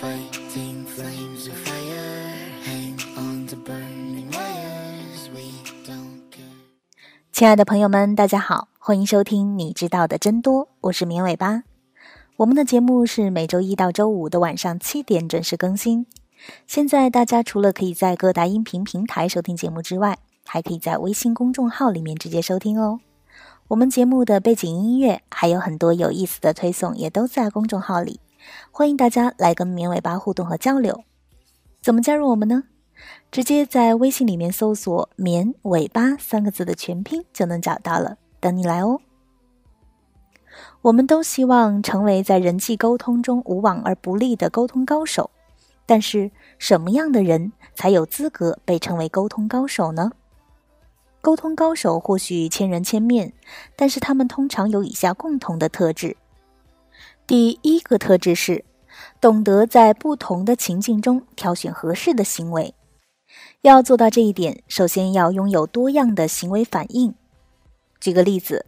[0.00, 2.32] fighting flames of fire.
[2.64, 5.28] Hang on the burning wires.
[5.34, 5.52] We
[5.86, 6.56] don't care.
[7.30, 11.64] 亲爱的朋友们，大家好，欢迎收听《你知道的真多》，我是绵尾巴。
[12.36, 16.06] 我们的节目是每周一到周五的晚上七点准时更新。
[16.66, 23.00] 现在大家除了可以在各大音频平台收听节目之外，还可以在微信公众号里面直接收听哦。
[23.68, 28.18] 我们节目的背景音乐还有很多有意思的推送，也都在公众号里，
[28.70, 31.04] 欢迎大家来跟绵尾巴互动和交流。
[31.82, 32.64] 怎么加入我们呢？
[33.30, 39.00] 直接在微信里面搜索“绵尾巴”三个字的全拼就能找到了，等你来哦。
[40.82, 45.30] 我们都希望成为在人际沟通中无往而不利的沟通高手，
[45.86, 50.12] 但是什么样的人才有资格被称为沟通高手呢？
[51.22, 53.32] 沟通高手或许千人千面，
[53.76, 56.16] 但是他们通常有以下共同的特质。
[57.30, 58.64] 第一个特质是
[59.20, 62.74] 懂得在不同的情境中挑选合适的行为。
[63.60, 67.14] 要做到这一点，首先要拥有多样的行为反应。
[68.00, 68.66] 举个例子。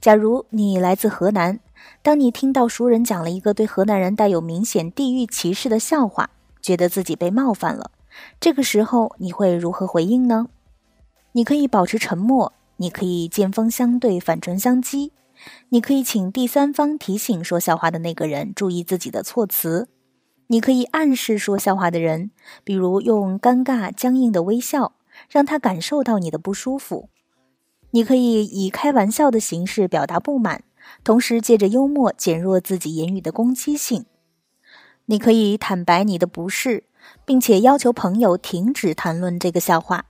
[0.00, 1.58] 假如你来自河南，
[2.02, 6.30] 当你听到熟人讲了一个对河南人带有明显地域歧视的笑话，
[6.62, 7.90] 觉得自己被冒犯了，
[8.38, 10.46] 这个时候你会如何回应呢？
[11.32, 15.10] 你可以保持沉默，你可以针锋相对、反唇相讥，
[15.68, 19.88] 你可以请第三方提醒说笑话的那个人注意自己的措辞，
[20.48, 22.30] 你可以暗示说笑话的人，
[22.62, 24.92] 比如用尴尬僵硬的微笑，
[25.28, 27.08] 让他感受到你的不舒服。
[27.90, 30.64] 你可以以开玩笑的形式表达不满，
[31.02, 34.06] 同时借着幽默减弱自己言语的攻击性。
[35.06, 36.84] 你可以坦白你的不适，
[37.24, 40.06] 并且要求朋友停止谈论这个笑话。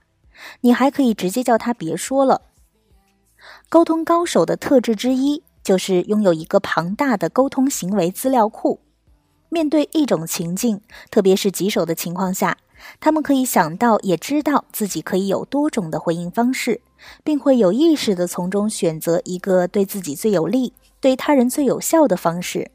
[0.61, 2.41] 你还可以直接叫他别说了。
[3.75, 8.79] 沟通高手的特质之一就是拥有一个庞大的沟通行为资料库。
[9.49, 10.79] 面对一种情境，
[11.11, 12.57] 特别是棘手的情况下，
[13.01, 16.79] 他们可以想到，也知道自己可以有多种的回应方式。
[17.25, 20.71] 并会有意识地从中选择一个对自己最有利、
[21.01, 22.71] 对他人最有效的方式。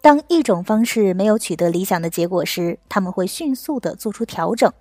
[0.00, 4.72] 当一种方式没有取得理想的结果时，他们会迅速地做出调整。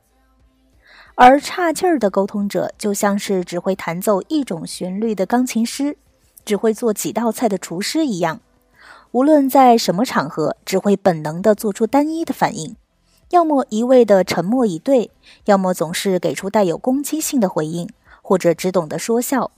[1.16, 5.98] 而差劲儿的沟通者就像是只会弹奏一种旋律的钢琴师，
[6.44, 8.42] 只会做几道菜的厨师一样，
[9.12, 12.76] 无论在什么场合，只会本能地做出单一的反应，
[13.30, 15.12] 要么一味地沉默以对，
[15.46, 17.90] 要么总是给出带有攻击性的回应。
[18.24, 19.52] 或者只懂得说笑，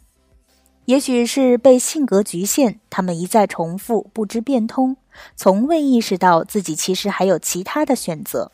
[0.86, 4.96] 也许是被性格局限，他们一再重复，不知变通，
[5.36, 8.52] 从未意识到自己其实还有其他的选择，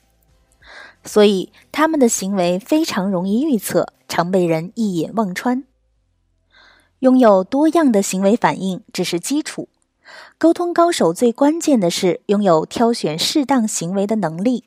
[1.04, 5.64] 所以他们的行为非常容易预测，常被人一眼望穿。
[7.00, 9.70] 拥有多样的行为反应只是基础，
[10.38, 14.66] 沟通高手最关键的是拥有挑选适当行为的能力，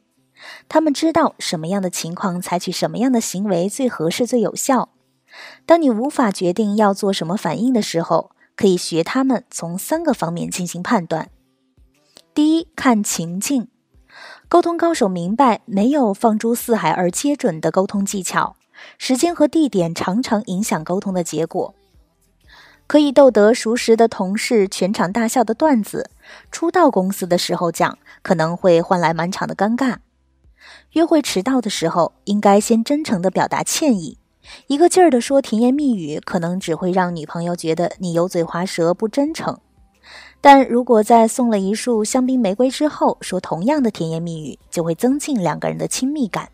[0.69, 4.89] 他们知道什么样的情况采取什么样的行为最合适、最有效。
[5.67, 11.31] 当你无法决定要做什么反应的时候，可以学他们从三个方面进行判断。
[12.35, 13.69] 第一，看情境。
[14.53, 18.55] 沟通高手明白，没有放诸四海而皆准的沟通技巧，
[18.99, 21.75] 时间和地点常常影响沟通的结果。
[22.87, 26.11] 可以逗得熟识的同事全场大笑的段子，
[26.51, 29.97] 初到公司的时候讲，可能会换来满场的尴尬。
[30.91, 34.19] 约会迟到的时候，应该先真诚地表达歉意。
[34.67, 39.59] 一个劲儿地说甜言蜜语，可能只会让女朋友觉得你油嘴滑舌、不真诚。
[40.43, 46.51] 但如果在送了一束香槟玫瑰之后，说同样的甜言蜜语，就会增进两个人的亲密感。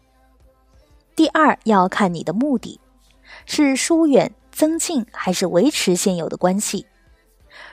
[1.16, 2.78] 第二，要看你的目的，
[3.46, 6.84] 是疏远、增进还是维持现有的关系。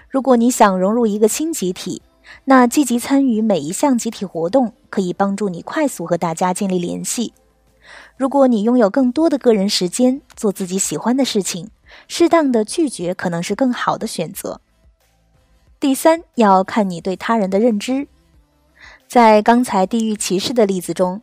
[0.09, 2.01] 如果你想融入一个新集体，
[2.45, 7.33] 那积极参与每一项集体活动，可以帮助你快速和大家建立联系。
[8.15, 11.69] 如果你拥有更多的个人时间，做自己喜欢的事情，
[12.07, 14.61] 适当的拒绝可能是更好的选择。
[15.85, 18.07] 第三，要看你对他人的认知。
[19.07, 21.21] 在刚才地域歧视的例子中，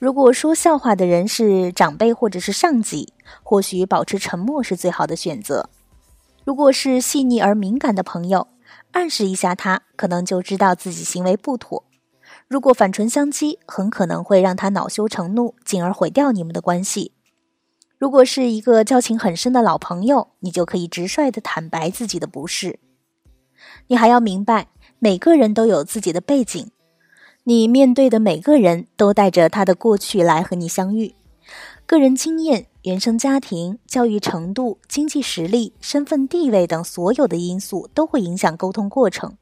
[0.00, 3.12] 如果说笑话的人是长辈或者是上级，
[3.44, 5.70] 或许保持沉默是最好的选择。
[6.44, 8.48] 如果是细腻而敏感的朋友，
[8.90, 11.84] 暗示一下他，可能就知道自己行为不妥。
[12.48, 17.12] 如果反唇相讥，很可能会让他恼羞成怒，进而毁掉你们的关系。
[17.96, 22.80] 如果是一个交情很深的老朋友，你就可以直率的坦白自己的不是。
[23.90, 24.68] 你还要明白，
[25.00, 26.70] 每个人都有自己的背景，
[27.42, 31.16] 你面对的每个人都带着他的过去来和你相遇。
[31.86, 39.36] 个人经验、原生家庭、教育程度、经济实力、身份地位等所有的因素都会影响沟通过程。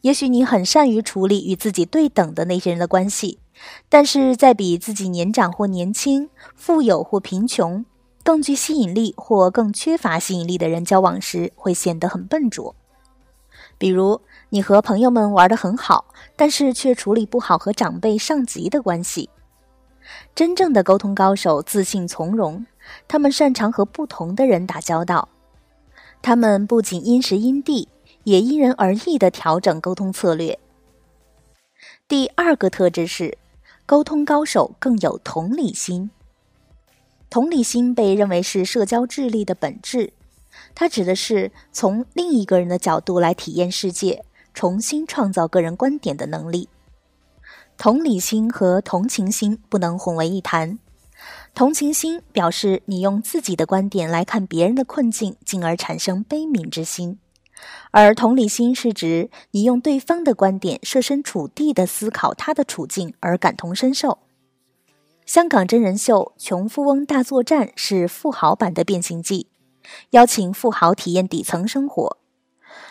[0.00, 3.38] 也许你很善于处理与自己对等的那些人的关系，
[3.90, 7.84] 但是在比自己年长或年轻、富有或贫穷、
[8.24, 12.74] 更具吸引力或更缺乏吸引力的人交往时，会显得很笨拙。
[13.82, 14.20] 比如，
[14.50, 16.04] 你和朋友们玩得很好，
[16.36, 19.28] 但是却处理不好和长辈、上级的关系。
[20.36, 22.64] 真正的沟通高手自信从容，
[23.08, 25.28] 他们擅长和不同的人打交道，
[26.22, 27.88] 他们不仅因时因地。
[28.22, 30.56] 也因人而异的调整沟通策略。
[32.06, 33.36] 第二个特质是，
[33.84, 36.08] 沟通高手更有同理心。
[37.28, 40.12] 同理心被认为是社交智力的本质，
[40.74, 44.24] 它指的是从另一个人的角度来体验世界，
[44.54, 46.68] 重新创造个人观点的能力。
[47.76, 50.78] 同理心和同情心不能混为一谈。
[51.54, 57.18] 同情心表示你用自己的观点来看别人的困境，进而产生悲悯之心。
[57.92, 64.18] 而同理心是指你用对方的观点设身处地的思考他的处境而感同身受。
[65.24, 69.46] 香港真人秀《穷富翁大作战》是富豪版的《变形记》，
[70.10, 72.18] 邀请富豪体验底层生活。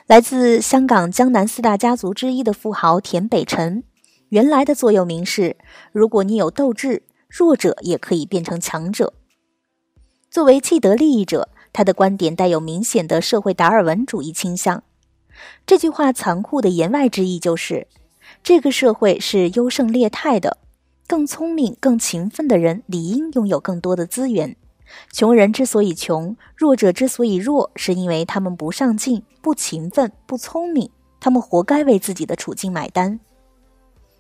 [0.08, 3.84] 来自香港江南四大家族之一的富豪田北辰，
[4.30, 5.58] 原来的座右铭是
[5.92, 9.14] ：“如果你有斗志，弱者也可以变成强者。”
[10.30, 11.50] 作为既得利益者。
[11.74, 14.84] 他的观点带有明显的社会达尔文主义倾向。
[15.66, 17.88] 这句话残酷的言外之意就是，
[18.44, 20.58] 这个社会是优胜劣汰的，
[21.08, 24.58] 更聪明、更勤奋的人理应拥有更多的资源。
[25.12, 30.90] 穷人之所以穷，弱者之所以弱，是因为他们不上进、不勤奋、不聪明，
[31.20, 33.20] 他们活该为自己的处境买单。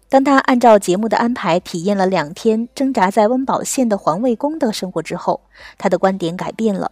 [0.09, 5.39] 当他按照节目的安排体验了两天挣扎在温饱线的环卫工的生活之后，
[5.77, 6.91] 他的观点改变了。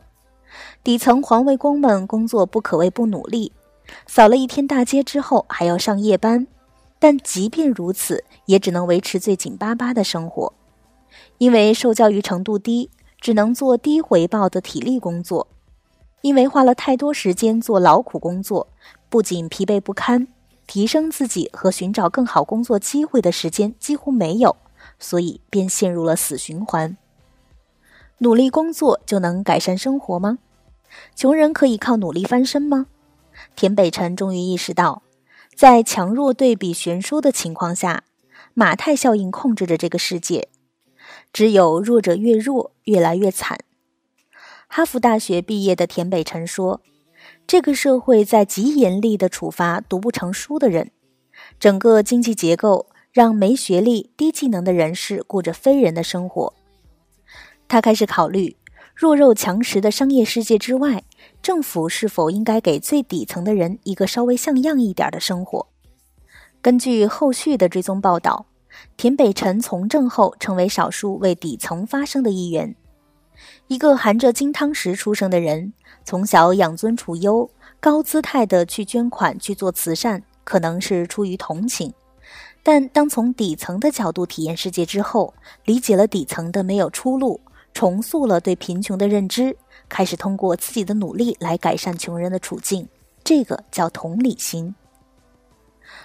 [0.84, 3.52] 底层环卫工们工作不可谓不努力，
[4.08, 6.48] 扫了一天大街之后还要上夜班，
[6.98, 10.54] 但即便如此，也只能维持最紧巴巴的生活，
[11.38, 15.48] 因为受教育程度低，只能做低回报的体力工作，
[16.21, 18.68] 因为花了太多时间做劳苦工作，
[19.10, 20.27] 不仅疲惫不堪，
[20.68, 24.56] 提升自己和寻找更好工作机会的时间几乎没有，
[25.00, 26.95] 所以便陷入了死循环。
[28.19, 30.39] 努力工作就能改善生活吗？
[31.16, 32.88] 穷人可以靠努力翻身吗？
[33.56, 35.04] 田北辰终于意识到，
[35.56, 38.04] 在强弱对比悬殊的情况下，
[38.54, 40.50] 马太效应控制着这个世界。
[41.31, 43.60] 只有弱者越弱，越来越惨。
[44.68, 46.81] 哈佛大学毕业的田北辰说
[47.48, 50.92] ：“这个社会在极严厉地处罚读不成书的人，
[51.60, 56.54] 整个经济结构让没学历、低技能的人士过着非人的生活。”
[57.68, 58.58] 他开始考虑，
[58.96, 61.04] 弱肉强食的商业世界之外，
[61.42, 65.68] 政府是否应该给最底层的人一个稍微像样一点的生活？
[66.62, 68.48] 根据后续的追踪报道，
[68.98, 72.76] 田北辰从政后成为少数为底层发声的一员。
[73.68, 75.74] 一个含着金汤匙出生的人，
[76.04, 77.50] 从小养尊处优，
[77.80, 81.94] 高姿态的去捐款去做慈善，可能是出于同情。
[82.62, 85.34] 但当从底层的角度体验世界之后，
[85.66, 87.40] 理解了底层的没有出路。
[87.72, 89.56] 重塑了对贫穷的认知，
[89.88, 92.86] 开始通过自己的努力来改善穷人的处境，
[93.24, 94.74] 这个叫同理心。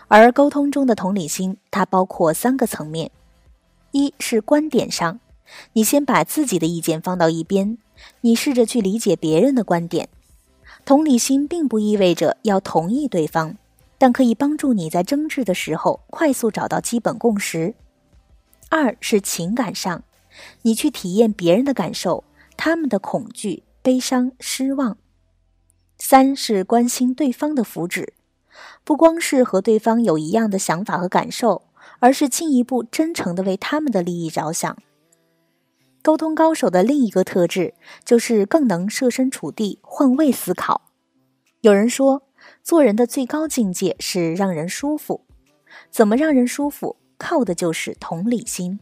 [0.08, 3.10] 而沟通中的同理心，它包括三个层面：
[3.92, 5.20] 一是观点上，
[5.72, 7.78] 你先把自己的意见放到一边，
[8.20, 10.08] 你试着去理解别人的观点。
[10.84, 13.56] 同理心并不意味着要同意对方，
[13.98, 17.74] 但可以帮助你在争执的时候快速找到基本共识。
[18.68, 20.02] 二是情感上。
[20.62, 22.24] 你去体验别人的感受，
[22.56, 24.98] 他们的恐惧、悲伤、失望。
[25.96, 28.08] 三是关心对方的福祉，
[28.84, 31.62] 不光是和对方有一样的想法和感受，
[31.98, 34.76] 而是进一步真诚的为他们的利益着想。
[36.02, 40.82] 沟通高手的另一个特质就是更能设身处地、换位思考。
[41.62, 42.22] 有人说，
[42.62, 45.24] 做人的最高境界是让人舒服。
[45.90, 46.96] 怎么让人舒服？
[47.16, 48.80] 靠的就是同理心。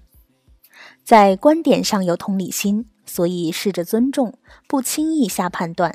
[1.04, 4.34] 在观点上有同理心，所以试着尊重，
[4.66, 5.92] 不轻易下判断；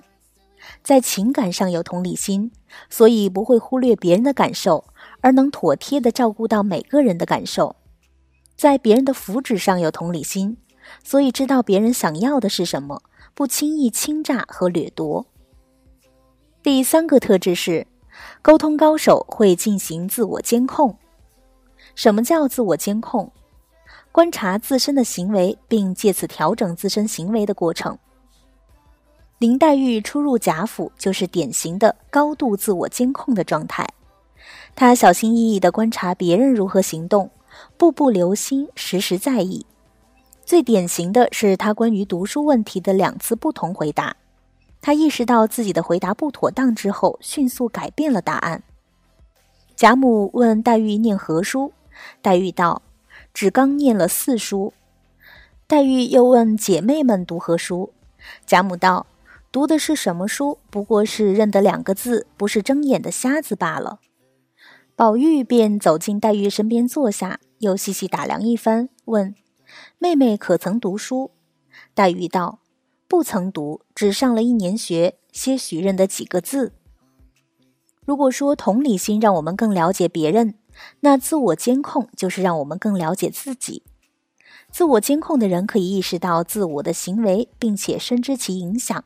[0.82, 2.52] 在情感上有同理心，
[2.90, 4.86] 所以不会忽略别人的感受，
[5.22, 7.76] 而能妥帖地照顾到每个人的感受；
[8.56, 10.58] 在别人的福祉上有同理心，
[11.04, 13.02] 所以知道别人想要的是什么，
[13.34, 15.26] 不轻易侵诈和掠夺。
[16.64, 17.88] 第三个特质是，
[18.42, 20.98] 沟通高手会进行自我监控。
[21.96, 23.32] 什么叫自我监控？
[24.12, 27.98] 观察自身的行为，并借此调整自身行为的过程。
[29.40, 33.88] 林黛玉初入贾府，就是典型的高度自我监控的状态。
[34.76, 37.30] 她小心翼翼地观察别人如何行动，
[37.78, 39.64] 步步留心，时时在意。
[40.44, 44.16] 最典型的是她关于读书问题的两次不同回答。
[44.82, 48.64] 她意识到自己的回答不妥当之后，迅速改变了答案。
[49.76, 51.72] 贾母问黛玉念何书，
[52.24, 52.82] 黛玉道
[53.36, 54.74] ：“只刚念了四书。”
[55.68, 57.92] 黛玉又问姐妹们读何书，
[58.48, 59.06] 贾母道
[59.52, 60.60] ：“读的是什么书？
[60.70, 64.00] 不过是认得两个字，不是睁眼的瞎子罢了。”
[64.96, 69.36] 宝玉便走进黛玉身边坐下，又细细打量一番，问
[70.00, 71.32] ：“妹妹可曾读书？”
[71.94, 72.60] 黛玉道
[73.08, 76.74] ：“不曾读，只上了一年学，些许认得几个字。”
[78.06, 80.56] 如果说同理心让我们更了解别人，
[81.02, 83.84] 那自我监控就是让我们更了解自己。
[84.72, 89.04] 自我监控的人可以意识到自我的行为，并且深知其影响。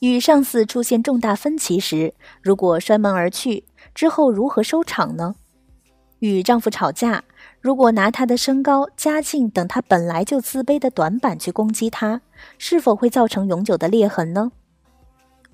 [0.00, 3.64] 与上司出现重大分歧时，如果摔门而去，
[3.94, 5.34] 之后如何收场呢？
[6.20, 7.22] 与丈夫吵架，
[7.60, 12.22] 如果拿他的身高、家境等他本来就自卑的短板去攻击他，
[12.56, 14.52] 是否会造成永久的裂痕呢？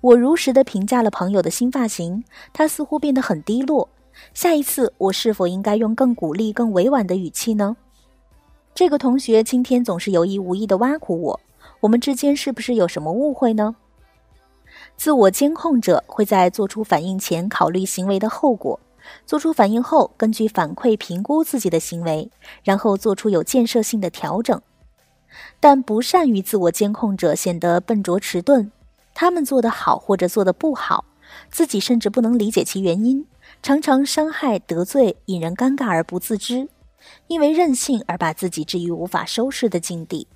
[0.01, 2.23] 我如实的评价了朋友的新发型，
[2.53, 3.89] 他似乎变得很低落。
[4.33, 7.77] 下一次，我是否应该用更鼓励、更委婉的语气呢？
[8.73, 11.41] 这个同学今天总是有意无意的挖苦我，
[11.81, 13.75] 我们之间是不是有什么误会呢？
[14.97, 18.81] 自我监控者会在做出反应前考虑行为的后果，
[19.25, 22.31] 做出反应后根据反馈评估自己的行为，
[22.65, 24.61] 然后做出有建设性的调整。
[25.61, 28.71] 但不善于自我监控者显得笨拙迟钝，
[29.15, 31.05] 他们做得好或者做得不好，
[31.51, 33.27] 自己甚至不能理解其原因，
[33.63, 36.69] 常常伤害得罪，引人尴尬而不自知。
[37.29, 40.27] 因为任性而把自己置于无法收拾的境地。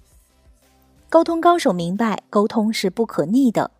[1.09, 3.73] 沟通高手明白，沟通是不可逆的，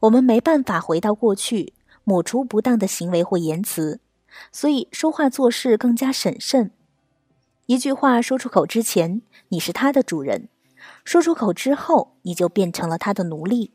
[0.00, 1.72] 我们没办法回到过去，
[2.04, 4.00] 抹除不当的行为或言辞，
[4.52, 6.70] 所以说话做事更加审慎。
[7.66, 10.48] 一句话说出口之前，你是他的主人；
[11.04, 13.72] 说出口之后，你就变成了他的奴隶。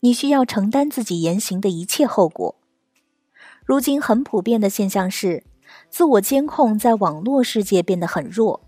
[0.00, 2.56] 你需要承担自己言行的一切后果。
[3.64, 5.44] 如今很普遍的现象是。
[5.88, 8.60] 自我监控在网络世界变得很弱，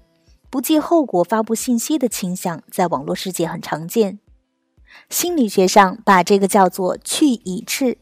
[0.48, 4.20] 不计后果发布信息的倾向在网络世界很常见。
[5.08, 7.98] 心理学上把这个叫做去乙斥，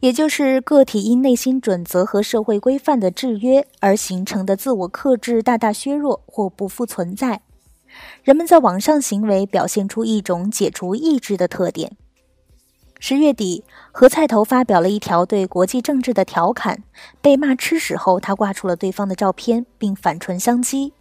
[0.00, 7.42] 也就是个体因内心准则和社会规范的制约而形成的自我克制大大削弱或不复存在。
[8.22, 11.96] 人们在网上行为表现出一种解除意志的特点。
[12.98, 16.82] 十月底，何菜头发表了一条对国际政治的调侃，
[17.20, 20.92] 被骂吃屎后，他挂出了对方的照片，并反唇相讥：“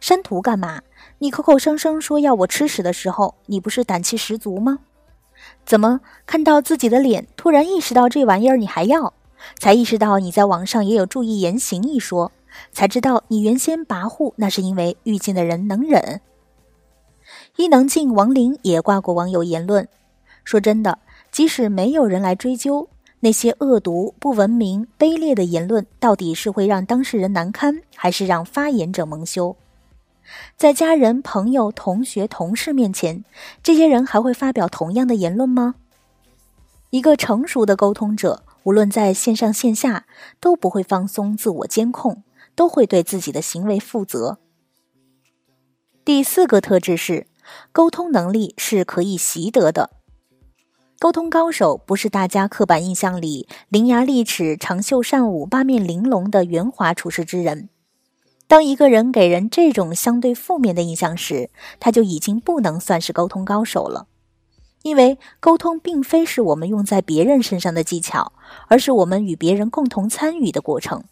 [0.00, 0.82] 删图干嘛？
[1.18, 4.80] 你口口声声说要我吃屎的时候，你不是胆气十足吗？
[5.64, 9.14] 怎么看到自己的脸，突然意识到这玩意儿你还要？
[9.58, 12.32] 才意识到你在网上也有注意言行一说，
[12.72, 16.20] 才知道你原先跋扈，那是因为遇见的人能忍。”
[17.56, 19.88] 伊能静、王林也挂过网友言论，
[20.44, 20.98] 说真的。
[21.32, 22.88] 即使没有人来追究
[23.20, 29.56] 那些恶毒、不文明、卑劣的言论，到底是会让当事人难堪，还是让发言者蒙羞？
[30.56, 33.24] 在家人、朋友、同学、同事面前，
[33.62, 35.76] 这些人还会发表同样的言论吗？
[36.90, 40.06] 一个成熟的沟通者，无论在线上线下，
[40.40, 42.22] 都不会放松自我监控，
[42.54, 44.38] 都会对自己的行为负责。
[46.04, 47.26] 第四个特质是，
[47.72, 49.90] 沟通能力是可以习得的。
[50.98, 57.68] 沟通高手不是大家刻板印象里伶牙俐齿、长袖善舞、八面玲珑的圆滑处事之人。
[58.48, 61.50] 当一个人给人这种相对负面的印象时，
[61.80, 64.06] 他就已经不能算是沟通高手了。
[64.82, 68.32] 因为沟通并非是我们用在别人身上的技巧，
[68.68, 71.02] 而是我们与别人共同参与的过程。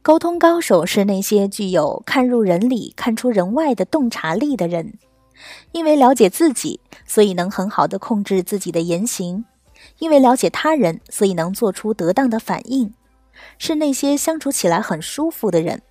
[0.00, 4.98] 沟通高手是那些具有看入人里、看出人外的洞察力的人。
[5.72, 9.42] 因为了解自己，所以能很好的控制自己的言行；
[9.98, 12.94] 因为了解他人，所以能做出得当的反应。
[13.58, 15.82] 是那些相处起来很舒服的人，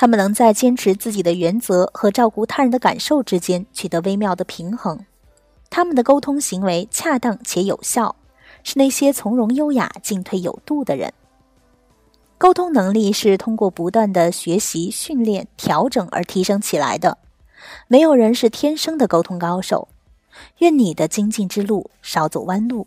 [0.00, 5.04] 他们能在坚持自己的原则和照顾他人的感受之间取得微妙的平衡。
[5.70, 8.14] 他们的沟通行为恰当且有效，
[8.62, 11.12] 是那些从容优雅、进退有度的人。
[12.38, 17.18] 沟通能力是通过不断的学习、训练、调整而提升起来的。
[17.88, 19.88] 没有人是天生的沟通高手，
[20.58, 22.86] 愿你的精进之路少走弯路。